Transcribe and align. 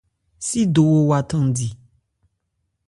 Sídowo 0.45 0.95
wa 1.09 1.19
thandi. 1.29 1.67